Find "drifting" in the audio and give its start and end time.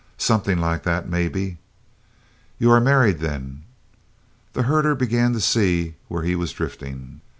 6.53-7.21